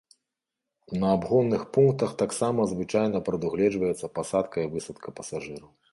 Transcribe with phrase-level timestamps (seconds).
[1.01, 5.69] На абгонных пунктах таксама звычайна прадугледжваецца пасадка і высадка пасажыраў.